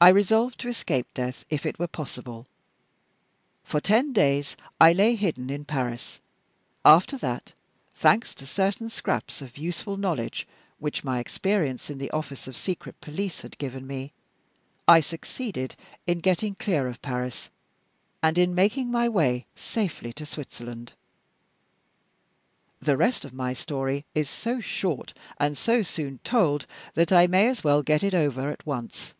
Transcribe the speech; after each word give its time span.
I 0.00 0.08
resolved 0.10 0.58
to 0.60 0.68
escape 0.68 1.06
death 1.14 1.46
if 1.48 1.64
it 1.64 1.78
were 1.78 1.86
possible. 1.86 2.46
For 3.62 3.80
ten 3.80 4.12
days 4.12 4.54
I 4.78 4.92
lay 4.92 5.14
hidden 5.14 5.48
in 5.48 5.64
Paris. 5.64 6.20
After 6.84 7.16
that 7.16 7.54
thanks 7.94 8.34
to 8.34 8.46
certain 8.46 8.90
scraps 8.90 9.40
of 9.40 9.56
useful 9.56 9.96
knowledge 9.96 10.46
which 10.78 11.04
my 11.04 11.20
experience 11.20 11.88
in 11.88 11.96
the 11.96 12.10
office 12.10 12.46
of 12.46 12.54
secret 12.54 13.00
police 13.00 13.40
had 13.40 13.56
given 13.56 13.86
me 13.86 14.12
I 14.86 15.00
succeeded 15.00 15.74
in 16.06 16.18
getting 16.20 16.56
clear 16.56 16.86
of 16.86 17.00
Paris 17.00 17.48
and 18.22 18.36
in 18.36 18.54
making 18.54 18.90
my 18.90 19.08
way 19.08 19.46
safely 19.56 20.12
to 20.12 20.26
Switzerland. 20.26 20.92
The 22.78 22.98
rest 22.98 23.24
of 23.24 23.32
my 23.32 23.54
story 23.54 24.04
is 24.14 24.28
so 24.28 24.60
short 24.60 25.14
and 25.40 25.56
so 25.56 25.80
soon 25.80 26.18
told 26.24 26.66
that 26.92 27.10
I 27.10 27.26
may 27.26 27.46
as 27.48 27.64
well 27.64 27.82
get 27.82 28.04
it 28.04 28.12
over 28.14 28.50
at 28.50 28.66
once. 28.66 29.14